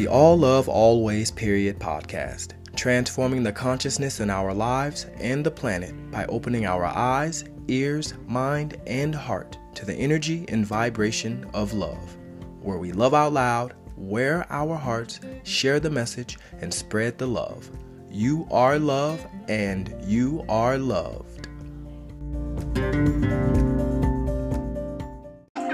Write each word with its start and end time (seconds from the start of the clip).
the 0.00 0.08
All 0.08 0.38
Love 0.38 0.66
Always 0.66 1.30
Period 1.30 1.78
podcast, 1.78 2.54
transforming 2.74 3.42
the 3.42 3.52
consciousness 3.52 4.20
in 4.20 4.30
our 4.30 4.54
lives 4.54 5.04
and 5.18 5.44
the 5.44 5.50
planet 5.50 5.92
by 6.10 6.24
opening 6.24 6.64
our 6.64 6.86
eyes, 6.86 7.44
ears, 7.68 8.14
mind, 8.26 8.80
and 8.86 9.14
heart 9.14 9.58
to 9.74 9.84
the 9.84 9.92
energy 9.92 10.46
and 10.48 10.64
vibration 10.64 11.44
of 11.52 11.74
love, 11.74 12.16
where 12.62 12.78
we 12.78 12.92
love 12.92 13.12
out 13.12 13.34
loud, 13.34 13.74
wear 13.94 14.46
our 14.48 14.74
hearts, 14.74 15.20
share 15.42 15.78
the 15.78 15.90
message, 15.90 16.38
and 16.62 16.72
spread 16.72 17.18
the 17.18 17.26
love. 17.26 17.68
You 18.10 18.48
are 18.50 18.78
love, 18.78 19.26
and 19.48 19.94
you 20.06 20.46
are 20.48 20.78
loved. 20.78 21.46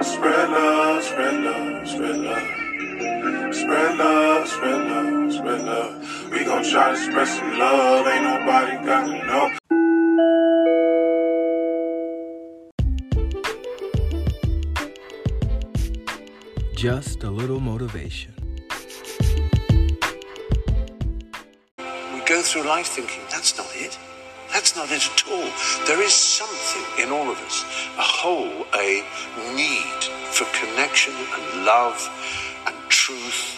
Spread 0.03 0.51
love, 0.51 1.05
spread 1.05 1.45
love, 1.45 1.89
spread 1.89 2.17
love. 2.17 2.66
Spread 3.66 3.98
love, 3.98 4.47
spread 4.47 4.88
love, 4.88 5.33
spread 5.33 5.65
love. 5.65 6.30
We 6.30 6.45
gon' 6.45 6.62
try 6.62 6.93
to 6.93 6.97
spread 6.97 7.27
some 7.27 7.59
love. 7.59 8.06
Ain't 8.06 8.23
nobody 8.23 8.77
got 8.87 9.06
to 9.09 9.27
know. 9.27 9.51
Just 16.77 17.25
a 17.25 17.30
little 17.33 17.59
motivation. 17.59 18.33
We 21.80 22.20
go 22.25 22.42
through 22.42 22.69
life 22.69 22.87
thinking, 22.87 23.25
that's 23.33 23.59
not 23.59 23.67
it. 23.75 23.98
That's 24.53 24.77
not 24.77 24.92
it 24.92 25.05
at 25.05 25.25
all. 25.28 25.51
There 25.89 26.01
is 26.01 26.14
something 26.14 27.05
in 27.05 27.11
all 27.11 27.28
of 27.28 27.39
us, 27.39 27.64
a 27.98 28.03
whole, 28.03 28.64
a 28.78 29.03
need 29.56 30.05
for 30.30 30.45
connection 30.55 31.14
and 31.14 31.64
love 31.64 31.98
and 32.69 32.77
truth 32.89 33.55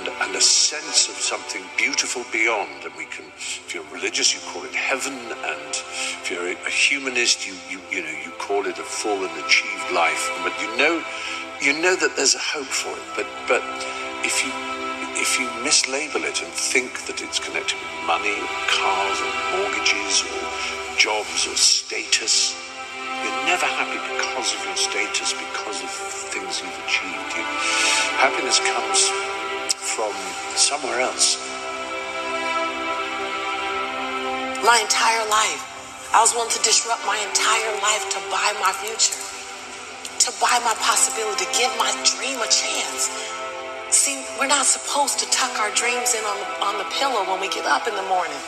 and, 0.00 0.08
and 0.08 0.36
a 0.36 0.40
sense 0.40 1.08
of 1.08 1.14
something 1.16 1.62
beautiful 1.76 2.24
beyond. 2.32 2.84
And 2.84 2.94
we 2.96 3.04
can, 3.06 3.26
if 3.36 3.74
you're 3.74 3.84
religious, 3.92 4.34
you 4.34 4.40
call 4.52 4.64
it 4.64 4.74
heaven. 4.74 5.12
And 5.12 5.72
if 6.22 6.30
you're 6.30 6.48
a, 6.48 6.70
humanist, 6.70 7.46
you, 7.46 7.54
you, 7.68 7.80
you 7.90 8.02
know, 8.02 8.16
you 8.24 8.30
call 8.38 8.66
it 8.66 8.78
a 8.78 8.82
full 8.82 9.24
and 9.24 9.44
achieved 9.44 9.92
life. 9.92 10.30
But 10.42 10.54
you 10.60 10.76
know, 10.76 11.02
you 11.60 11.80
know 11.82 11.96
that 11.96 12.16
there's 12.16 12.34
a 12.34 12.40
hope 12.40 12.66
for 12.66 12.90
it. 12.90 13.04
But, 13.16 13.26
but 13.46 13.62
if 14.24 14.44
you 14.44 14.52
if 15.20 15.38
you 15.38 15.46
mislabel 15.60 16.24
it 16.24 16.40
and 16.40 16.48
think 16.48 17.04
that 17.04 17.20
it's 17.20 17.38
connected 17.38 17.76
with 17.76 18.06
money 18.06 18.32
or 18.32 18.48
cars 18.72 19.18
or 19.20 19.32
mortgages 19.52 20.24
or 20.24 20.40
jobs 20.96 21.44
or 21.44 21.56
status, 21.60 22.56
you're 23.20 23.44
never 23.44 23.66
happy 23.66 24.00
because 24.16 24.54
of 24.54 24.64
your 24.64 24.76
status, 24.76 25.34
because 25.34 25.82
of 25.82 25.90
things 26.32 26.62
you've 26.64 26.80
achieved. 26.88 27.36
You, 27.36 27.44
happiness 28.16 28.64
comes 28.64 29.12
from 30.00 30.16
somewhere 30.56 31.00
else. 31.00 31.36
My 34.64 34.80
entire 34.80 35.24
life, 35.28 35.60
I 36.16 36.24
was 36.24 36.32
willing 36.32 36.48
to 36.56 36.62
disrupt 36.64 37.04
my 37.04 37.20
entire 37.20 37.74
life 37.84 38.08
to 38.16 38.18
buy 38.32 38.48
my 38.64 38.72
future, 38.80 39.20
to 40.24 40.30
buy 40.40 40.56
my 40.64 40.72
possibility, 40.80 41.44
to 41.44 41.50
give 41.52 41.68
my 41.76 41.92
dream 42.16 42.40
a 42.40 42.48
chance. 42.48 43.12
See, 43.92 44.24
we're 44.40 44.48
not 44.48 44.64
supposed 44.64 45.18
to 45.20 45.28
tuck 45.28 45.52
our 45.60 45.72
dreams 45.76 46.16
in 46.16 46.24
on 46.24 46.36
the, 46.40 46.48
on 46.64 46.74
the 46.80 46.88
pillow 46.96 47.20
when 47.28 47.40
we 47.40 47.52
get 47.52 47.66
up 47.66 47.86
in 47.86 47.92
the 47.92 48.06
morning. 48.08 48.40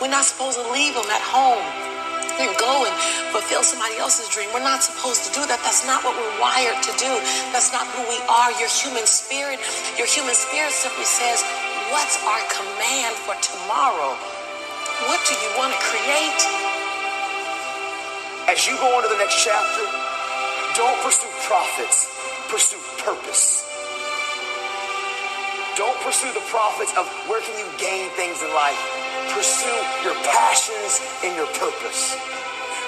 We're 0.00 0.14
not 0.14 0.24
supposed 0.24 0.62
to 0.62 0.66
leave 0.70 0.94
them 0.94 1.10
at 1.10 1.22
home 1.26 1.89
and 2.38 2.52
go 2.60 2.86
and 2.86 2.94
fulfill 3.34 3.62
somebody 3.62 3.98
else's 3.98 4.28
dream. 4.30 4.48
We're 4.54 4.62
not 4.62 4.82
supposed 4.84 5.26
to 5.26 5.30
do 5.34 5.42
that. 5.48 5.58
That's 5.66 5.82
not 5.88 6.04
what 6.06 6.14
we're 6.14 6.38
wired 6.38 6.78
to 6.84 6.92
do. 7.00 7.10
That's 7.50 7.74
not 7.74 7.88
who 7.96 8.06
we 8.06 8.20
are. 8.30 8.54
Your 8.60 8.70
human 8.70 9.06
spirit, 9.08 9.58
your 9.98 10.06
human 10.06 10.34
spirit 10.36 10.70
simply 10.70 11.08
says, 11.08 11.42
What's 11.90 12.22
our 12.22 12.42
command 12.54 13.18
for 13.26 13.34
tomorrow? 13.42 14.14
What 15.10 15.20
do 15.26 15.34
you 15.34 15.50
want 15.58 15.74
to 15.74 15.80
create? 15.82 16.42
As 18.46 18.66
you 18.66 18.76
go 18.78 18.94
on 18.94 19.02
to 19.02 19.08
the 19.08 19.18
next 19.18 19.42
chapter, 19.42 19.82
don't 20.76 20.98
pursue 21.02 21.30
profits, 21.48 22.06
pursue 22.48 22.78
purpose. 23.02 23.66
Don't 25.76 25.98
pursue 26.02 26.32
the 26.34 26.44
profits 26.50 26.92
of 26.96 27.06
where 27.28 27.40
can 27.40 27.58
you 27.58 27.66
gain 27.78 28.10
things 28.10 28.42
in 28.42 28.52
life. 28.54 28.99
Pursue 29.30 29.80
your 30.02 30.16
passions 30.26 30.98
and 31.22 31.36
your 31.38 31.46
purpose. 31.54 32.18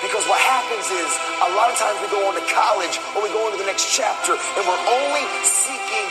Because 0.03 0.27
what 0.27 0.43
happens 0.43 0.91
is 0.91 1.11
a 1.47 1.51
lot 1.55 1.71
of 1.71 1.79
times 1.79 1.95
we 2.03 2.11
go 2.11 2.19
on 2.27 2.35
to 2.35 2.43
college 2.51 2.99
or 3.15 3.23
we 3.23 3.31
go 3.31 3.47
into 3.47 3.63
the 3.63 3.69
next 3.71 3.95
chapter 3.95 4.35
and 4.35 4.63
we're 4.67 4.85
only 4.91 5.23
seeking 5.47 6.07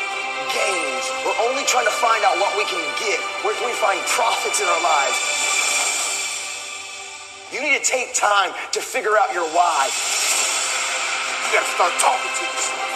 gains. 0.55 1.03
We're 1.27 1.41
only 1.51 1.67
trying 1.67 1.85
to 1.85 1.97
find 1.99 2.23
out 2.23 2.39
what 2.39 2.55
we 2.55 2.63
can 2.71 2.79
get. 3.03 3.19
Where 3.43 3.51
can 3.51 3.67
we 3.67 3.75
find 3.83 3.99
profits 4.07 4.63
in 4.63 4.67
our 4.71 4.83
lives? 4.83 5.19
You 7.51 7.59
need 7.59 7.75
to 7.75 7.83
take 7.83 8.15
time 8.15 8.55
to 8.71 8.79
figure 8.79 9.19
out 9.19 9.35
your 9.35 9.43
why. 9.51 9.91
You 9.91 11.49
gotta 11.59 11.67
start 11.75 11.91
talking 11.99 12.31
to 12.31 12.43
yourself. 12.47 12.87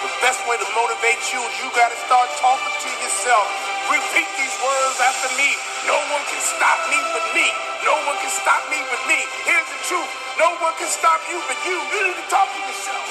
The 0.00 0.12
best 0.24 0.40
way 0.48 0.56
to 0.56 0.68
motivate 0.72 1.20
you 1.28 1.44
is 1.44 1.52
you 1.60 1.68
gotta 1.76 1.98
start 2.08 2.32
talking 2.40 2.72
to 2.72 2.90
yourself. 3.04 3.46
Repeat 3.92 4.28
these 4.40 4.56
words 4.64 4.96
after 5.04 5.28
me. 5.36 5.52
No 5.88 5.96
one 6.12 6.20
can 6.28 6.42
stop 6.44 6.78
me 6.92 7.00
but 7.16 7.24
me. 7.32 7.48
No 7.80 7.96
one 8.04 8.20
can 8.20 8.28
stop 8.28 8.60
me 8.68 8.76
but 8.92 9.00
me. 9.08 9.24
Here's 9.48 9.64
the 9.72 9.80
truth. 9.88 10.10
No 10.36 10.52
one 10.60 10.76
can 10.76 10.92
stop 10.92 11.16
you 11.32 11.40
but 11.48 11.56
you. 11.64 11.80
You 11.80 12.12
need 12.12 12.18
to 12.20 12.26
talk 12.28 12.44
to 12.44 12.60
yourself. 12.60 13.08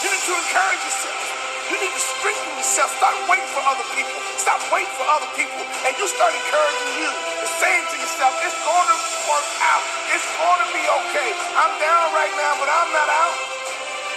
You 0.00 0.08
need 0.08 0.24
to 0.24 0.34
encourage 0.40 0.82
yourself. 0.88 1.20
You 1.68 1.76
need 1.76 1.92
to 1.92 2.00
strengthen 2.00 2.52
yourself. 2.56 2.88
Stop 2.96 3.12
waiting 3.28 3.50
for 3.52 3.60
other 3.68 3.84
people. 3.92 4.16
Stop 4.40 4.56
waiting 4.72 4.88
for 4.96 5.04
other 5.04 5.28
people. 5.36 5.60
And 5.84 5.92
you 6.00 6.08
start 6.08 6.32
encouraging 6.32 6.92
you 6.96 7.12
and 7.12 7.50
saying 7.60 7.84
to 7.92 7.96
yourself, 8.00 8.32
it's 8.40 8.56
going 8.64 8.88
to 8.88 8.98
work 9.28 9.48
out. 9.60 9.84
It's 10.16 10.28
going 10.40 10.60
to 10.64 10.68
be 10.72 10.80
okay. 10.80 11.28
I'm 11.60 11.72
down 11.76 12.06
right 12.16 12.34
now, 12.40 12.52
but 12.56 12.68
I'm 12.72 12.90
not 12.96 13.08
out. 13.12 13.36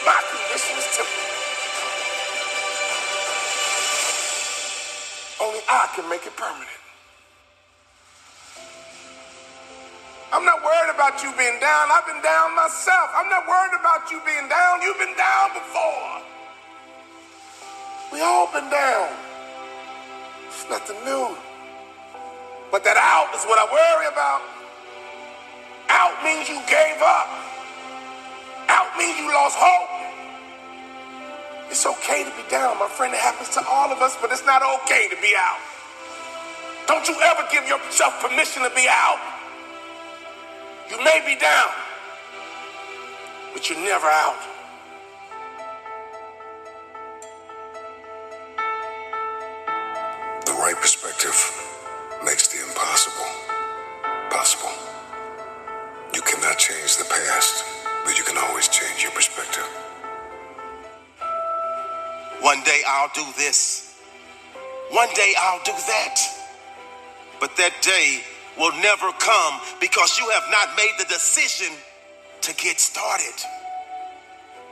My 0.07 0.19
condition 0.31 0.79
is 0.79 0.87
temporary. 0.95 1.27
Only 5.43 5.61
I 5.67 5.91
can 5.91 6.07
make 6.07 6.23
it 6.23 6.35
permanent. 6.39 6.88
I'm 10.31 10.45
not 10.45 10.61
worried 10.61 10.93
about 10.93 11.23
you 11.23 11.33
being 11.37 11.57
down. 11.59 11.89
I've 11.89 12.05
been 12.05 12.21
down 12.21 12.53
myself. 12.55 13.09
I'm 13.17 13.29
not 13.29 13.47
worried 13.49 13.73
about 13.73 14.11
you 14.11 14.21
being 14.25 14.47
down. 14.47 14.81
You've 14.81 14.99
been 14.99 15.17
down 15.17 15.57
before. 15.57 16.21
We 18.13 18.21
all 18.21 18.45
been 18.53 18.69
down. 18.69 19.09
It's 20.47 20.69
nothing 20.69 21.01
new. 21.03 21.33
But 22.69 22.83
that 22.85 22.97
out 22.97 23.33
is 23.33 23.41
what 23.49 23.57
I 23.57 23.65
worry 23.73 24.05
about. 24.05 24.41
Out 25.89 26.21
means 26.21 26.45
you 26.45 26.61
gave 26.69 27.01
up. 27.01 27.29
Out 28.69 28.93
means 29.01 29.17
you 29.17 29.33
lost 29.33 29.57
hope. 29.57 29.89
It's 31.71 31.85
okay 31.85 32.23
to 32.23 32.29
be 32.37 32.45
down, 32.49 32.77
my 32.77 32.87
friend. 32.87 33.13
It 33.13 33.19
happens 33.19 33.49
to 33.57 33.65
all 33.65 33.91
of 33.91 33.97
us, 34.01 34.15
but 34.21 34.31
it's 34.31 34.45
not 34.45 34.61
okay 34.61 35.09
to 35.09 35.17
be 35.21 35.33
out. 35.33 35.57
Don't 36.85 37.07
you 37.07 37.17
ever 37.17 37.45
give 37.51 37.65
yourself 37.67 38.21
permission 38.21 38.61
to 38.61 38.69
be 38.75 38.85
out. 38.89 39.38
You 40.89 40.97
may 41.03 41.21
be 41.23 41.39
down, 41.39 41.69
but 43.53 43.69
you're 43.69 43.77
never 43.77 44.07
out. 44.07 44.39
The 50.47 50.53
right 50.53 50.75
perspective 50.75 51.35
makes 52.25 52.47
the 52.47 52.67
impossible 52.67 53.27
possible. 54.31 54.71
You 56.15 56.21
cannot 56.23 56.57
change 56.57 56.97
the 56.97 57.05
past, 57.05 57.65
but 58.03 58.17
you 58.17 58.23
can 58.23 58.37
always 58.37 58.67
change 58.67 59.03
your 59.03 59.11
perspective. 59.11 59.69
One 62.41 62.63
day 62.63 62.81
I'll 62.87 63.11
do 63.13 63.25
this. 63.37 64.01
One 64.89 65.09
day 65.13 65.35
I'll 65.39 65.63
do 65.63 65.73
that. 65.73 66.19
But 67.39 67.55
that 67.57 67.73
day 67.81 68.23
will 68.59 68.73
never 68.81 69.11
come 69.13 69.61
because 69.79 70.19
you 70.19 70.29
have 70.29 70.43
not 70.51 70.75
made 70.75 70.91
the 70.99 71.05
decision 71.05 71.73
to 72.41 72.53
get 72.55 72.79
started. 72.79 73.33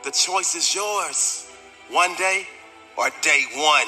The 0.03 0.11
choice 0.11 0.55
is 0.55 0.75
yours. 0.75 1.49
One 1.89 2.13
day 2.15 2.45
or 2.97 3.09
day 3.21 3.45
one. 3.55 3.87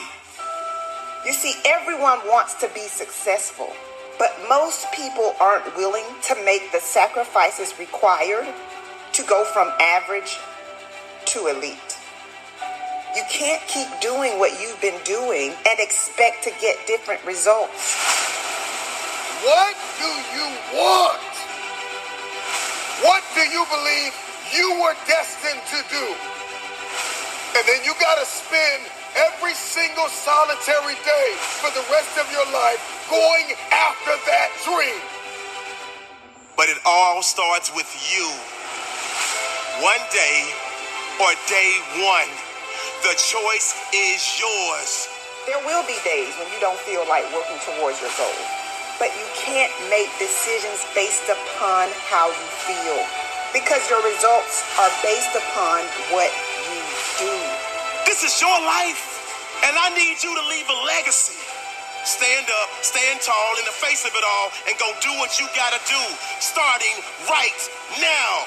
You 1.25 1.33
see, 1.33 1.53
everyone 1.65 2.19
wants 2.27 2.53
to 2.61 2.69
be 2.73 2.87
successful, 2.87 3.73
but 4.17 4.33
most 4.47 4.89
people 4.93 5.35
aren't 5.41 5.75
willing 5.75 6.05
to 6.23 6.35
make 6.45 6.71
the 6.71 6.79
sacrifices 6.79 7.77
required 7.77 8.47
to 9.13 9.23
go 9.23 9.43
from 9.43 9.67
average 9.81 10.37
to 11.25 11.47
elite. 11.47 11.97
You 13.15 13.23
can't 13.29 13.61
keep 13.67 13.87
doing 14.01 14.39
what 14.39 14.61
you've 14.61 14.79
been 14.81 14.99
doing 15.03 15.53
and 15.67 15.79
expect 15.79 16.43
to 16.45 16.51
get 16.61 16.77
different 16.87 17.25
results. 17.25 18.19
What 19.43 19.75
do 19.99 20.11
you 20.33 20.47
want? 20.73 21.31
What 23.03 23.23
do 23.35 23.43
you 23.47 23.63
believe 23.69 24.11
you 24.55 24.79
were 24.81 24.95
destined 25.07 25.61
to 25.75 25.79
do? 25.91 26.05
And 27.55 27.63
then 27.67 27.83
you 27.83 27.93
got 27.99 28.19
to 28.19 28.25
spend 28.25 28.87
every 29.15 29.53
single 29.53 30.07
solitary 30.07 30.95
day 31.03 31.29
for 31.59 31.71
the 31.75 31.83
rest 31.91 32.17
of 32.17 32.31
your 32.31 32.45
life 32.55 32.79
going 33.09 33.51
after 33.71 34.15
that 34.27 34.49
dream. 34.63 35.01
But 36.55 36.69
it 36.69 36.77
all 36.85 37.23
starts 37.23 37.73
with 37.75 37.89
you. 38.11 38.27
One 39.83 40.03
day 40.11 40.43
or 41.23 41.31
day 41.47 41.71
one, 42.03 42.31
the 43.03 43.15
choice 43.15 43.75
is 43.95 44.19
yours. 44.39 45.07
There 45.47 45.59
will 45.65 45.83
be 45.87 45.97
days 46.03 46.35
when 46.37 46.47
you 46.53 46.59
don't 46.59 46.79
feel 46.83 47.07
like 47.07 47.23
working 47.33 47.57
towards 47.63 47.99
your 48.01 48.11
goal, 48.19 48.39
but 48.99 49.09
you 49.15 49.27
can't 49.33 49.71
make 49.89 50.11
decisions 50.19 50.83
based 50.93 51.31
upon 51.31 51.87
how 52.11 52.27
you 52.27 52.47
feel 52.67 52.99
because 53.55 53.81
your 53.89 54.03
results 54.05 54.61
are 54.77 54.91
based 55.01 55.33
upon 55.33 55.81
what 56.13 56.29
you 56.69 56.83
do. 57.17 57.35
This 58.05 58.21
is 58.21 58.35
your 58.37 58.59
life, 58.61 59.01
and 59.65 59.73
I 59.73 59.89
need 59.95 60.21
you 60.21 60.29
to 60.35 60.43
leave 60.51 60.67
a 60.69 60.79
legacy. 60.85 61.39
Stand 62.05 62.47
up, 62.61 62.69
stand 62.83 63.21
tall 63.21 63.51
in 63.57 63.65
the 63.65 63.75
face 63.75 64.05
of 64.05 64.13
it 64.13 64.23
all, 64.23 64.51
and 64.67 64.75
go 64.77 64.91
do 65.01 65.11
what 65.17 65.39
you 65.39 65.47
gotta 65.55 65.81
do, 65.87 66.03
starting 66.39 66.95
right 67.27 67.61
now. 67.99 68.45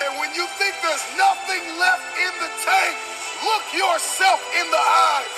And 0.00 0.16
when 0.18 0.32
you 0.34 0.48
think 0.56 0.74
there's 0.80 1.06
nothing 1.16 1.60
left 1.76 2.04
in 2.16 2.32
the 2.40 2.50
tank, 2.64 2.94
look 3.44 3.64
yourself 3.76 4.40
in 4.56 4.66
the 4.70 4.80
eyes 4.80 5.32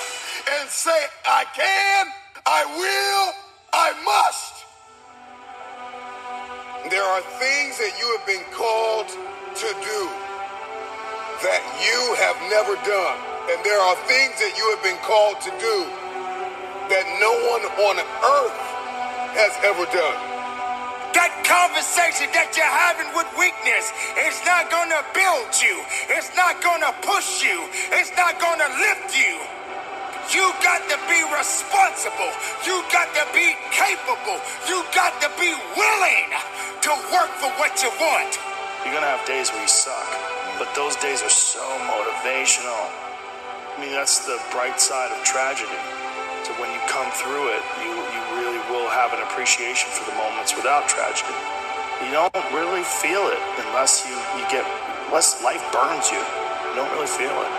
and 0.55 0.69
say, 0.69 1.07
I 1.27 1.45
can, 1.55 2.07
I 2.45 2.63
will, 2.75 2.92
are 7.13 7.21
things 7.37 7.77
that 7.77 7.93
you 8.01 8.09
have 8.17 8.25
been 8.25 8.41
called 8.49 9.05
to 9.05 9.69
do 9.85 10.01
that 11.45 11.61
you 11.77 12.01
have 12.17 12.33
never 12.49 12.73
done. 12.81 13.17
And 13.53 13.61
there 13.61 13.77
are 13.77 13.93
things 14.09 14.33
that 14.41 14.57
you 14.57 14.65
have 14.73 14.81
been 14.81 14.97
called 15.05 15.37
to 15.45 15.53
do 15.61 15.77
that 16.89 17.05
no 17.21 17.29
one 17.53 17.61
on 17.85 18.01
earth 18.01 18.57
has 19.37 19.53
ever 19.61 19.85
done. 19.93 20.17
That 21.13 21.29
conversation 21.45 22.33
that 22.33 22.57
you're 22.57 22.65
having 22.65 23.13
with 23.13 23.29
weakness 23.37 23.93
is 24.17 24.41
not 24.41 24.73
gonna 24.73 25.05
build 25.13 25.53
you. 25.61 25.85
It's 26.17 26.33
not 26.33 26.65
gonna 26.65 26.97
push 27.05 27.45
you. 27.45 27.69
It's 27.93 28.09
not 28.17 28.41
gonna 28.41 28.73
lift 28.81 29.13
you. 29.13 29.37
You 30.33 30.49
got 30.65 30.81
to 30.89 30.97
be 31.05 31.19
responsible. 31.35 32.33
You 32.65 32.81
got 32.89 33.11
to 33.13 33.25
be 33.37 33.53
capable. 33.69 34.39
You 34.65 34.81
got 34.95 35.19
to 35.21 35.29
be 35.37 35.51
willing 35.77 36.29
to 36.83 36.91
work 37.15 37.31
for 37.39 37.47
what 37.55 37.79
you 37.79 37.87
want. 37.95 38.35
You're 38.83 38.91
gonna 38.91 39.07
have 39.07 39.23
days 39.23 39.47
where 39.55 39.63
you 39.63 39.71
suck, 39.71 40.03
but 40.59 40.67
those 40.75 40.99
days 40.99 41.23
are 41.23 41.31
so 41.31 41.63
motivational. 41.87 42.91
I 43.71 43.79
mean, 43.79 43.95
that's 43.95 44.27
the 44.27 44.35
bright 44.51 44.83
side 44.83 45.07
of 45.15 45.23
tragedy. 45.23 45.79
So 46.43 46.51
when 46.59 46.67
you 46.75 46.83
come 46.91 47.07
through 47.15 47.55
it, 47.55 47.63
you, 47.79 47.87
you 47.87 48.21
really 48.35 48.59
will 48.67 48.91
have 48.91 49.15
an 49.15 49.23
appreciation 49.23 49.95
for 49.95 50.11
the 50.11 50.15
moments 50.19 50.59
without 50.59 50.91
tragedy. 50.91 51.31
You 52.03 52.11
don't 52.11 52.35
really 52.51 52.83
feel 52.83 53.31
it 53.31 53.39
unless 53.63 54.03
you, 54.03 54.19
you 54.35 54.43
get, 54.51 54.67
unless 55.07 55.39
life 55.39 55.63
burns 55.71 56.11
you. 56.11 56.19
You 56.19 56.83
don't 56.83 56.91
really 56.99 57.07
feel 57.07 57.31
it. 57.31 57.51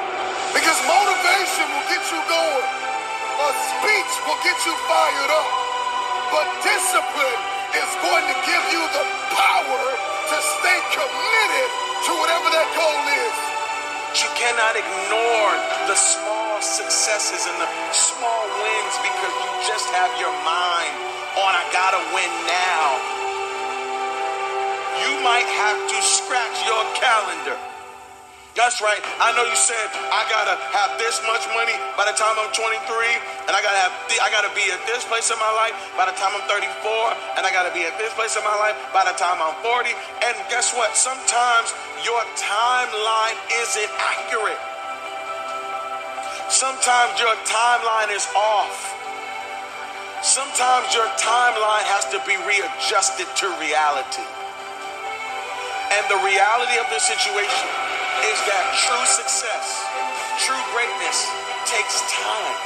Because 0.52 0.76
motivation 0.84 1.64
will 1.72 1.88
get 1.88 2.04
you 2.12 2.20
going. 2.28 2.68
A 3.40 3.48
speech 3.72 4.12
will 4.28 4.40
get 4.44 4.58
you 4.68 4.76
fired 4.84 5.32
up. 5.32 5.48
But 6.28 6.44
discipline 6.60 7.53
is 7.74 7.92
going 8.06 8.26
to 8.30 8.36
give 8.46 8.64
you 8.70 8.82
the 8.94 9.04
power 9.34 9.82
to 10.30 10.36
stay 10.60 10.78
committed 10.94 11.68
to 12.06 12.10
whatever 12.22 12.48
that 12.54 12.68
goal 12.78 13.02
is. 13.10 13.36
You 14.14 14.30
cannot 14.38 14.78
ignore 14.78 15.52
the 15.90 15.98
small 15.98 16.62
successes 16.62 17.50
and 17.50 17.58
the 17.58 17.70
small 17.90 18.44
wins 18.62 18.94
because 19.02 19.34
you 19.42 19.50
just 19.66 19.90
have 19.90 20.12
your 20.22 20.30
mind 20.46 20.94
on, 21.34 21.50
I 21.50 21.66
gotta 21.74 21.98
win 22.14 22.30
now. 22.46 22.86
You 25.02 25.18
might 25.26 25.50
have 25.50 25.80
to 25.90 25.98
scratch 25.98 26.62
your 26.62 26.84
calendar. 26.94 27.73
That's 28.54 28.78
right. 28.78 29.02
I 29.18 29.34
know 29.34 29.42
you 29.42 29.58
said 29.58 29.90
I 30.14 30.22
gotta 30.30 30.54
have 30.54 30.94
this 30.94 31.18
much 31.26 31.42
money 31.58 31.74
by 31.98 32.06
the 32.06 32.14
time 32.14 32.38
I'm 32.38 32.54
23, 32.54 32.78
and 33.50 33.52
I 33.52 33.58
gotta 33.58 33.82
have 33.82 33.90
th- 34.06 34.22
I 34.22 34.30
gotta 34.30 34.54
be 34.54 34.62
at 34.70 34.78
this 34.86 35.02
place 35.10 35.26
in 35.34 35.38
my 35.42 35.50
life 35.58 35.74
by 35.98 36.06
the 36.06 36.14
time 36.14 36.30
I'm 36.38 36.46
34, 36.46 36.70
and 37.34 37.42
I 37.42 37.50
gotta 37.50 37.74
be 37.74 37.82
at 37.82 37.98
this 37.98 38.14
place 38.14 38.38
in 38.38 38.46
my 38.46 38.54
life 38.54 38.78
by 38.94 39.02
the 39.02 39.14
time 39.18 39.42
I'm 39.42 39.58
40. 39.58 39.90
And 40.22 40.38
guess 40.46 40.70
what? 40.70 40.94
Sometimes 40.94 41.74
your 42.06 42.22
timeline 42.38 43.34
isn't 43.58 43.90
accurate. 43.98 44.62
Sometimes 46.46 47.18
your 47.18 47.34
timeline 47.50 48.14
is 48.14 48.22
off. 48.38 48.94
Sometimes 50.22 50.94
your 50.94 51.10
timeline 51.18 51.82
has 51.90 52.06
to 52.14 52.22
be 52.22 52.38
readjusted 52.46 53.26
to 53.34 53.50
reality. 53.58 54.22
And 55.90 56.06
the 56.06 56.22
reality 56.22 56.78
of 56.78 56.86
the 56.94 57.02
situation 57.02 57.83
is 58.24 58.40
that 58.48 58.64
true 58.88 59.04
success, 59.04 59.84
true 60.40 60.64
greatness 60.72 61.28
takes 61.68 62.00
time. 62.08 62.56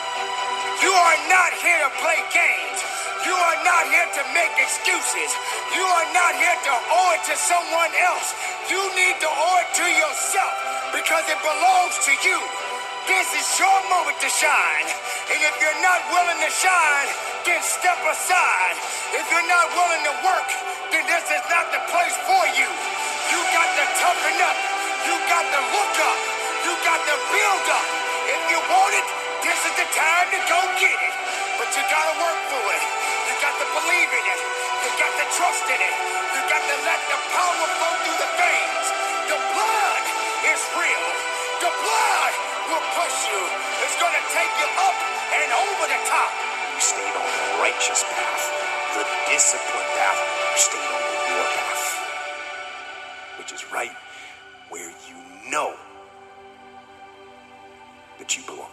You 0.78 0.94
are 0.94 1.18
not 1.26 1.50
here 1.58 1.80
to 1.82 1.90
play 1.98 2.22
games. 2.30 2.78
You 3.26 3.34
are 3.34 3.58
not 3.66 3.90
here 3.90 4.06
to 4.06 4.22
make 4.30 4.54
excuses. 4.62 5.30
You 5.74 5.82
are 5.82 6.08
not 6.14 6.38
here 6.38 6.54
to 6.54 6.74
owe 6.94 7.10
it 7.18 7.22
to 7.26 7.34
someone 7.34 7.90
else. 7.98 8.30
You 8.70 8.78
need 8.94 9.18
to 9.18 9.26
owe 9.26 9.56
it 9.58 9.70
to 9.82 9.86
yourself 9.90 10.54
because 10.94 11.26
it 11.26 11.40
belongs 11.42 11.96
to 12.06 12.12
you. 12.22 12.38
This 13.10 13.26
is 13.34 13.46
your 13.58 13.78
moment 13.90 14.14
to 14.22 14.30
shine. 14.30 14.88
And 15.34 15.40
if 15.42 15.54
you're 15.58 15.82
not 15.82 16.06
willing 16.14 16.38
to 16.38 16.52
shine, 16.54 17.08
then 17.42 17.58
step 17.66 17.98
aside. 18.06 18.76
If 19.10 19.26
you're 19.34 19.50
not 19.50 19.66
willing 19.74 20.02
to 20.06 20.14
work, 20.22 20.48
then 20.94 21.02
this 21.10 21.26
is 21.26 21.44
not 21.50 21.66
the 21.74 21.82
place 21.90 22.14
for 22.22 22.42
you. 22.54 22.68
You 23.34 23.38
got 23.50 23.68
to 23.74 23.84
toughen 23.98 24.38
up. 24.46 24.67
Got 25.28 25.44
to 25.44 25.62
look 25.76 25.96
up. 26.08 26.20
You 26.64 26.72
got 26.82 27.00
to 27.04 27.16
build 27.30 27.66
up. 27.68 27.88
If 28.32 28.42
you 28.48 28.60
want 28.64 28.94
it, 28.96 29.06
this 29.44 29.60
is 29.60 29.74
the 29.76 29.88
time 29.92 30.28
to 30.32 30.40
go 30.48 30.60
get 30.80 30.96
it. 30.98 31.14
But 31.60 31.68
you 31.76 31.84
got 31.92 32.04
to 32.08 32.14
work 32.16 32.40
for 32.48 32.64
it. 32.72 32.84
You 33.28 33.34
got 33.44 33.54
to 33.60 33.66
believe 33.76 34.10
in 34.10 34.24
it. 34.24 34.40
You 34.84 34.90
got 34.96 35.12
to 35.20 35.26
trust 35.36 35.68
in 35.68 35.80
it. 35.80 35.94
You 36.32 36.40
got 36.48 36.64
to 36.64 36.76
let 36.88 37.00
the 37.12 37.18
power 37.36 37.66
flow 37.76 37.94
through 38.08 38.20
the 38.24 38.30
veins. 38.40 38.86
The 39.28 39.38
blood 39.52 40.04
is 40.48 40.60
real. 40.80 41.06
The 41.60 41.72
blood 41.76 42.32
will 42.72 42.84
push 42.96 43.16
you. 43.28 43.42
It's 43.84 43.96
to 44.00 44.24
take 44.32 44.54
you 44.58 44.70
up 44.80 44.96
and 45.38 45.48
over 45.52 45.84
the 45.92 46.00
top. 46.08 46.32
You 46.72 46.80
stayed 46.80 47.16
on 47.16 47.28
the 47.28 47.46
righteous 47.60 48.00
path, 48.00 48.44
the 48.96 49.04
disciplined 49.28 49.92
path. 49.92 50.20
You 50.56 50.60
stayed 50.60 50.88
on 50.88 51.02
the 51.04 51.16
war 51.36 51.44
path, 51.52 51.84
which 53.38 53.52
is 53.52 53.62
right 53.70 54.07
that 58.18 58.36
you 58.36 58.42
belong. 58.44 58.70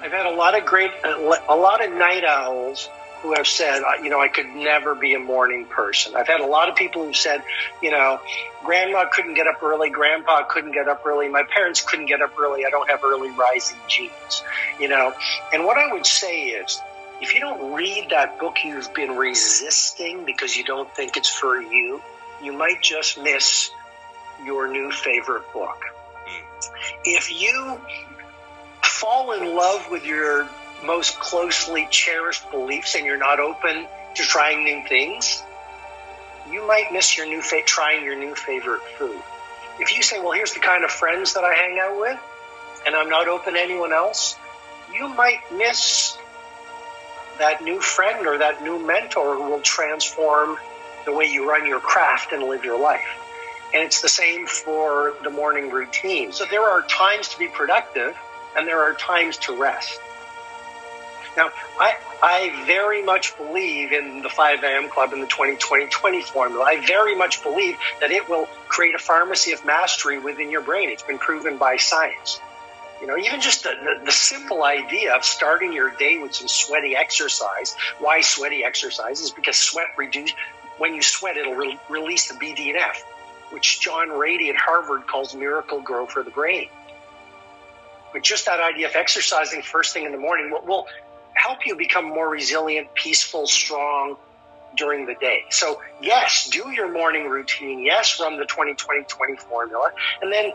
I've 0.00 0.12
had 0.12 0.26
a 0.26 0.34
lot 0.34 0.56
of 0.56 0.64
great, 0.64 0.92
a 1.04 1.56
lot 1.56 1.84
of 1.84 1.92
night 1.92 2.24
owls 2.24 2.88
who 3.22 3.34
have 3.34 3.48
said, 3.48 3.82
you 4.02 4.10
know, 4.10 4.20
I 4.20 4.28
could 4.28 4.46
never 4.46 4.94
be 4.94 5.14
a 5.14 5.18
morning 5.18 5.66
person. 5.66 6.14
I've 6.14 6.28
had 6.28 6.40
a 6.40 6.46
lot 6.46 6.68
of 6.68 6.76
people 6.76 7.04
who've 7.04 7.16
said, 7.16 7.42
you 7.82 7.90
know, 7.90 8.20
grandma 8.64 9.06
couldn't 9.10 9.34
get 9.34 9.48
up 9.48 9.60
early, 9.60 9.90
grandpa 9.90 10.44
couldn't 10.44 10.70
get 10.70 10.88
up 10.88 11.04
early, 11.04 11.28
my 11.28 11.42
parents 11.42 11.80
couldn't 11.80 12.06
get 12.06 12.22
up 12.22 12.38
early, 12.38 12.64
I 12.64 12.70
don't 12.70 12.88
have 12.88 13.02
early 13.02 13.30
rising 13.30 13.78
genes, 13.88 14.44
you 14.78 14.88
know. 14.88 15.12
And 15.52 15.64
what 15.64 15.78
I 15.78 15.92
would 15.92 16.06
say 16.06 16.44
is, 16.44 16.80
if 17.20 17.34
you 17.34 17.40
don't 17.40 17.72
read 17.72 18.10
that 18.10 18.38
book 18.38 18.58
you've 18.64 18.94
been 18.94 19.16
resisting 19.16 20.24
because 20.24 20.56
you 20.56 20.62
don't 20.62 20.88
think 20.94 21.16
it's 21.16 21.28
for 21.28 21.60
you, 21.60 22.00
you 22.40 22.52
might 22.52 22.80
just 22.80 23.20
miss 23.20 23.72
your 24.44 24.68
new 24.68 24.92
favorite 24.92 25.42
book. 25.52 25.82
If 27.04 27.32
you 27.32 27.80
fall 28.82 29.32
in 29.32 29.54
love 29.54 29.90
with 29.90 30.04
your 30.04 30.48
most 30.84 31.18
closely 31.20 31.86
cherished 31.90 32.50
beliefs 32.50 32.94
and 32.94 33.06
you're 33.06 33.18
not 33.18 33.40
open 33.40 33.86
to 34.14 34.22
trying 34.22 34.64
new 34.64 34.82
things, 34.88 35.42
you 36.50 36.66
might 36.66 36.92
miss 36.92 37.16
your 37.16 37.26
new 37.26 37.42
fa- 37.42 37.62
trying 37.64 38.04
your 38.04 38.16
new 38.16 38.34
favorite 38.34 38.82
food. 38.98 39.20
If 39.78 39.94
you 39.96 40.02
say, 40.02 40.18
"Well, 40.18 40.32
here's 40.32 40.54
the 40.54 40.60
kind 40.60 40.84
of 40.84 40.90
friends 40.90 41.34
that 41.34 41.44
I 41.44 41.54
hang 41.54 41.78
out 41.78 41.98
with," 41.98 42.18
and 42.86 42.96
I'm 42.96 43.08
not 43.08 43.28
open 43.28 43.54
to 43.54 43.60
anyone 43.60 43.92
else, 43.92 44.36
you 44.92 45.08
might 45.08 45.40
miss 45.52 46.16
that 47.38 47.62
new 47.62 47.80
friend 47.80 48.26
or 48.26 48.38
that 48.38 48.62
new 48.62 48.78
mentor 48.78 49.36
who 49.36 49.44
will 49.44 49.60
transform 49.60 50.58
the 51.04 51.12
way 51.12 51.26
you 51.26 51.48
run 51.48 51.66
your 51.66 51.80
craft 51.80 52.32
and 52.32 52.42
live 52.42 52.64
your 52.64 52.78
life. 52.78 53.06
And 53.74 53.82
it's 53.82 54.00
the 54.00 54.08
same 54.08 54.46
for 54.46 55.14
the 55.22 55.30
morning 55.30 55.70
routine. 55.70 56.32
So 56.32 56.44
there 56.44 56.62
are 56.62 56.82
times 56.82 57.28
to 57.28 57.38
be 57.38 57.48
productive 57.48 58.16
and 58.56 58.66
there 58.66 58.80
are 58.82 58.94
times 58.94 59.36
to 59.38 59.60
rest. 59.60 60.00
Now, 61.36 61.50
I, 61.78 61.94
I 62.22 62.64
very 62.66 63.02
much 63.02 63.36
believe 63.36 63.92
in 63.92 64.22
the 64.22 64.28
5 64.28 64.64
a.m. 64.64 64.88
club 64.88 65.12
and 65.12 65.22
the 65.22 65.26
20-20-20 65.26 66.22
formula. 66.24 66.64
I 66.64 66.84
very 66.86 67.14
much 67.14 67.42
believe 67.42 67.76
that 68.00 68.10
it 68.10 68.28
will 68.28 68.46
create 68.68 68.94
a 68.94 68.98
pharmacy 68.98 69.52
of 69.52 69.64
mastery 69.64 70.18
within 70.18 70.50
your 70.50 70.62
brain. 70.62 70.88
It's 70.88 71.02
been 71.02 71.18
proven 71.18 71.58
by 71.58 71.76
science. 71.76 72.40
You 73.00 73.06
know, 73.06 73.16
even 73.16 73.40
just 73.40 73.62
the, 73.62 73.74
the, 73.80 74.06
the, 74.06 74.10
simple 74.10 74.64
idea 74.64 75.14
of 75.14 75.22
starting 75.22 75.72
your 75.72 75.90
day 75.90 76.18
with 76.18 76.34
some 76.34 76.48
sweaty 76.48 76.96
exercise. 76.96 77.76
Why 78.00 78.20
sweaty 78.22 78.64
exercise 78.64 79.20
is 79.20 79.30
because 79.30 79.56
sweat 79.56 79.86
reduce 79.96 80.32
when 80.78 80.94
you 80.94 81.02
sweat, 81.02 81.36
it'll 81.36 81.54
re- 81.54 81.78
release 81.88 82.28
the 82.28 82.34
BDNF, 82.34 82.96
which 83.50 83.80
John 83.80 84.08
Ratey 84.08 84.50
at 84.50 84.56
Harvard 84.56 85.06
calls 85.06 85.34
miracle 85.34 85.80
grow 85.80 86.06
for 86.06 86.22
the 86.22 86.30
brain. 86.30 86.68
But 88.12 88.22
just 88.22 88.46
that 88.46 88.60
idea 88.60 88.88
of 88.88 88.96
exercising 88.96 89.62
first 89.62 89.92
thing 89.92 90.04
in 90.04 90.12
the 90.12 90.18
morning 90.18 90.50
will, 90.50 90.62
will 90.62 90.86
help 91.34 91.66
you 91.66 91.76
become 91.76 92.06
more 92.06 92.28
resilient, 92.28 92.94
peaceful, 92.94 93.46
strong 93.46 94.16
during 94.76 95.06
the 95.06 95.14
day. 95.14 95.44
So 95.50 95.82
yes, 96.00 96.48
do 96.50 96.70
your 96.70 96.90
morning 96.90 97.28
routine. 97.28 97.80
Yes, 97.80 98.20
run 98.20 98.38
the 98.38 98.44
20-20-20 98.44 99.38
formula 99.40 99.90
and 100.22 100.32
then 100.32 100.52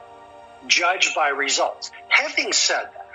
judge 0.68 1.14
by 1.16 1.30
results. 1.30 1.92
Having 2.10 2.54
said 2.54 2.84
that, 2.84 3.10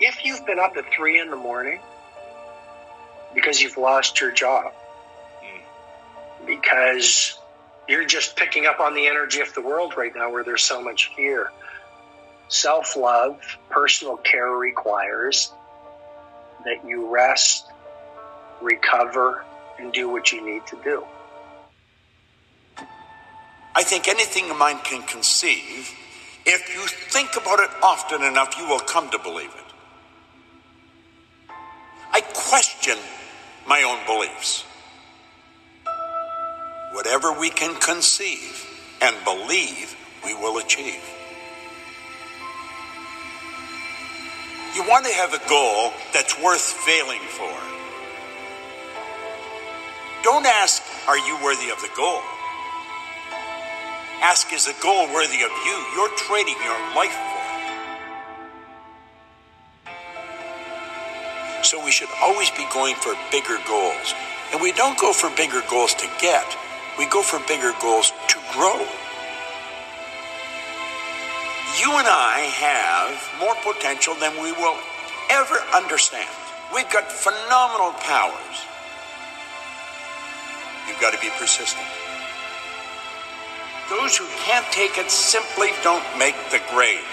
if 0.00 0.24
you've 0.24 0.44
been 0.46 0.58
up 0.58 0.76
at 0.76 0.90
three 0.92 1.20
in 1.20 1.30
the 1.30 1.36
morning 1.36 1.80
because 3.34 3.60
you've 3.60 3.76
lost 3.76 4.20
your 4.20 4.32
job, 4.32 4.72
hmm. 5.42 6.46
because 6.46 7.38
you're 7.90 8.06
just 8.06 8.36
picking 8.36 8.66
up 8.66 8.78
on 8.78 8.94
the 8.94 9.08
energy 9.08 9.40
of 9.40 9.52
the 9.54 9.60
world 9.60 9.94
right 9.96 10.14
now 10.14 10.30
where 10.30 10.44
there's 10.44 10.62
so 10.62 10.80
much 10.80 11.10
fear. 11.16 11.50
Self 12.48 12.96
love, 12.96 13.40
personal 13.68 14.16
care 14.18 14.50
requires 14.50 15.52
that 16.64 16.86
you 16.86 17.12
rest, 17.12 17.66
recover, 18.60 19.44
and 19.78 19.92
do 19.92 20.08
what 20.08 20.30
you 20.30 20.44
need 20.44 20.64
to 20.66 20.78
do. 20.84 21.04
I 23.74 23.82
think 23.82 24.08
anything 24.08 24.50
a 24.50 24.54
mind 24.54 24.84
can 24.84 25.02
conceive, 25.06 25.90
if 26.46 26.74
you 26.74 26.86
think 26.86 27.36
about 27.36 27.60
it 27.60 27.70
often 27.82 28.22
enough, 28.22 28.56
you 28.58 28.68
will 28.68 28.80
come 28.80 29.10
to 29.10 29.18
believe 29.18 29.50
it. 29.50 31.54
I 32.12 32.20
question 32.20 32.96
my 33.66 33.82
own 33.82 34.04
beliefs. 34.06 34.64
Whatever 36.92 37.32
we 37.32 37.50
can 37.50 37.78
conceive 37.80 38.66
and 39.00 39.16
believe, 39.24 39.96
we 40.24 40.34
will 40.34 40.58
achieve. 40.58 41.02
You 44.74 44.82
want 44.88 45.04
to 45.06 45.12
have 45.12 45.32
a 45.32 45.48
goal 45.48 45.92
that's 46.12 46.38
worth 46.42 46.60
failing 46.60 47.20
for. 47.20 47.52
Don't 50.22 50.46
ask, 50.46 50.82
are 51.08 51.18
you 51.18 51.38
worthy 51.42 51.70
of 51.70 51.80
the 51.80 51.88
goal? 51.96 52.20
Ask, 54.22 54.52
is 54.52 54.66
the 54.66 54.74
goal 54.82 55.06
worthy 55.14 55.42
of 55.42 55.50
you? 55.64 55.84
You're 55.94 56.10
trading 56.16 56.56
your 56.62 56.78
life 56.94 57.12
for 57.12 57.40
it. 59.88 61.64
So 61.64 61.84
we 61.84 61.90
should 61.90 62.10
always 62.20 62.50
be 62.50 62.66
going 62.72 62.96
for 62.96 63.14
bigger 63.30 63.58
goals. 63.66 64.14
And 64.52 64.60
we 64.60 64.72
don't 64.72 64.98
go 64.98 65.12
for 65.12 65.30
bigger 65.36 65.62
goals 65.70 65.94
to 65.94 66.06
get, 66.20 66.44
we 66.98 67.06
go 67.06 67.22
for 67.22 67.38
bigger 67.46 67.72
goals 67.80 68.12
to 68.28 68.38
grow. 68.52 68.78
You 71.78 71.90
and 71.96 72.08
I 72.08 72.50
have 72.60 73.14
more 73.38 73.54
potential 73.62 74.14
than 74.18 74.32
we 74.42 74.52
will 74.52 74.76
ever 75.30 75.56
understand. 75.74 76.28
We've 76.74 76.90
got 76.90 77.10
phenomenal 77.10 77.92
powers. 78.00 78.56
You've 80.88 81.00
got 81.00 81.12
to 81.14 81.20
be 81.20 81.30
persistent. 81.38 81.86
Those 83.88 84.16
who 84.16 84.26
can't 84.44 84.66
take 84.72 84.98
it 84.98 85.10
simply 85.10 85.70
don't 85.82 86.04
make 86.18 86.36
the 86.50 86.60
grade. 86.70 87.06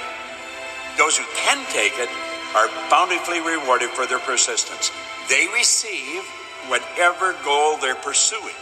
Those 0.98 1.17
who 1.17 1.25
can 1.36 1.63
take 1.72 1.93
it 1.98 2.10
are 2.55 2.67
bountifully 2.89 3.41
rewarded 3.41 3.89
for 3.89 4.05
their 4.05 4.19
persistence. 4.19 4.91
They 5.29 5.48
receive 5.53 6.24
whatever 6.67 7.36
goal 7.43 7.77
they're 7.77 7.96
pursuing. 7.96 8.55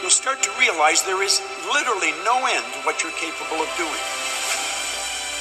You'll 0.00 0.10
start 0.10 0.42
to 0.42 0.50
realize 0.58 1.02
there 1.02 1.22
is 1.22 1.40
literally 1.72 2.12
no 2.24 2.46
end 2.46 2.64
to 2.72 2.80
what 2.88 3.02
you're 3.02 3.16
capable 3.20 3.60
of 3.60 3.70
doing. 3.76 4.02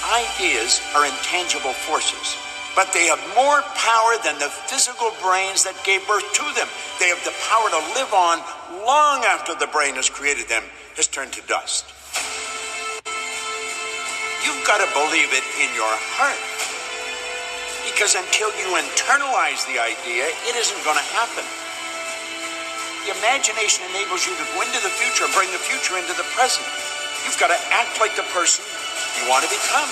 Ideas 0.10 0.82
are 0.96 1.06
intangible 1.06 1.74
forces, 1.74 2.36
but 2.76 2.92
they 2.94 3.08
have 3.08 3.20
more 3.36 3.62
power 3.76 4.14
than 4.24 4.40
the 4.40 4.52
physical 4.68 5.12
brains 5.22 5.64
that 5.64 5.76
gave 5.84 6.06
birth 6.08 6.28
to 6.34 6.46
them. 6.56 6.68
They 7.00 7.08
have 7.08 7.24
the 7.24 7.36
power 7.48 7.68
to 7.72 7.82
live 7.96 8.12
on 8.14 8.40
long 8.86 9.24
after 9.26 9.56
the 9.56 9.68
brain 9.68 9.96
has 9.96 10.10
created 10.10 10.48
them 10.48 10.64
has 10.96 11.08
turned 11.08 11.32
to 11.32 11.42
dust. 11.48 11.88
You've 14.44 14.64
got 14.68 14.84
to 14.84 14.90
believe 14.96 15.32
it 15.32 15.46
in 15.60 15.70
your 15.76 15.94
heart. 16.16 16.40
Because 17.88 18.16
until 18.16 18.48
you 18.56 18.68
internalize 18.80 19.68
the 19.68 19.80
idea, 19.80 20.28
it 20.48 20.56
isn't 20.56 20.84
going 20.84 20.98
to 20.98 21.10
happen. 21.12 21.44
The 23.10 23.18
imagination 23.26 23.90
enables 23.90 24.22
you 24.30 24.38
to 24.38 24.46
go 24.54 24.62
into 24.62 24.78
the 24.86 24.94
future 24.94 25.26
and 25.26 25.34
bring 25.34 25.50
the 25.50 25.58
future 25.58 25.98
into 25.98 26.14
the 26.14 26.30
present. 26.38 26.62
You've 27.26 27.42
got 27.42 27.50
to 27.50 27.58
act 27.74 27.98
like 27.98 28.14
the 28.14 28.22
person 28.30 28.62
you 29.18 29.26
want 29.26 29.42
to 29.42 29.50
become. 29.50 29.90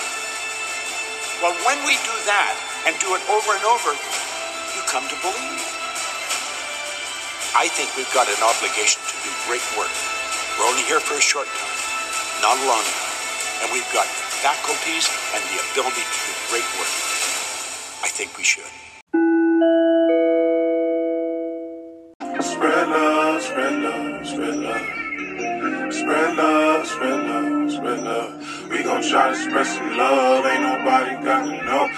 Well, 1.41 1.57
when 1.65 1.81
we 1.81 1.97
do 2.05 2.13
that 2.29 2.53
and 2.86 2.93
do 3.01 3.17
it 3.17 3.25
over 3.25 3.57
and 3.57 3.65
over, 3.65 3.97
you 4.77 4.86
come 4.86 5.01
to 5.09 5.17
believe. 5.25 5.65
I 7.57 7.65
think 7.74 7.89
we've 7.97 8.13
got 8.13 8.29
an 8.29 8.38
obligation 8.38 9.01
to 9.01 9.15
do 9.25 9.33
great 9.50 9.65
work. 9.74 9.89
We're 10.62 10.69
only 10.69 10.86
here 10.86 11.01
for 11.01 11.17
a 11.17 11.24
short 11.24 11.50
time, 11.50 11.77
not 12.45 12.53
a 12.53 12.65
long 12.69 12.86
time. 12.86 13.65
And 13.65 13.74
we've 13.74 13.89
got 13.97 14.05
faculties 14.45 15.09
and 15.33 15.41
the 15.50 15.57
ability 15.74 16.05
to 16.05 16.17
do 16.21 16.33
great 16.53 16.69
work. 16.77 16.93
I 18.05 18.13
think 18.13 18.38
we 18.38 18.45
should. 18.45 18.69
Spread 22.39 22.88
love, 22.89 23.06
spread 23.57 23.81
love, 23.81 24.27
spread 24.27 24.55
love. 24.55 25.91
Spread 25.91 26.37
love, 26.37 26.85
spread 26.85 27.19
love, 27.27 27.71
spread 27.71 28.03
love. 28.03 28.69
We 28.69 28.83
gon' 28.83 29.01
try 29.01 29.29
to 29.29 29.35
spread 29.35 29.65
some 29.65 29.97
love. 29.97 30.45
Ain't 30.45 30.61
nobody 30.61 31.25
got 31.25 31.45
to 31.45 31.65
know. 31.65 31.85